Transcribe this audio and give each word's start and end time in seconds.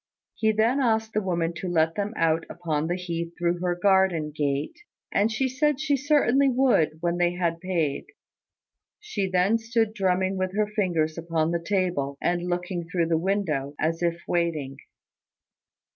He 0.33 0.51
then 0.51 0.79
asked 0.79 1.13
the 1.13 1.21
woman 1.21 1.53
to 1.57 1.67
let 1.67 1.93
them 1.93 2.15
out 2.17 2.43
upon 2.49 2.87
the 2.87 2.95
heath 2.95 3.33
through 3.37 3.59
her 3.59 3.75
garden 3.75 4.31
gate; 4.31 4.79
and 5.11 5.31
she 5.31 5.47
said 5.47 5.79
she 5.79 5.95
certainly 5.95 6.49
would 6.49 6.97
when 7.01 7.19
they 7.19 7.33
had 7.33 7.61
paid. 7.61 8.07
She 8.99 9.29
then 9.29 9.59
stood 9.59 9.93
drumming 9.93 10.37
with 10.39 10.55
her 10.57 10.65
fingers 10.65 11.19
upon 11.19 11.51
the 11.51 11.61
table, 11.63 12.17
and 12.19 12.49
looking 12.49 12.89
through 12.89 13.09
the 13.09 13.17
window, 13.19 13.75
as 13.79 14.01
if 14.01 14.19
waiting. 14.27 14.77